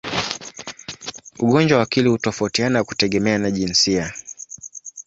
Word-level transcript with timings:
Ugonjwa 1.39 1.77
wa 1.77 1.83
akili 1.83 2.09
hutofautiana 2.09 2.83
kutegemea 2.83 3.51
jinsia. 3.51 4.13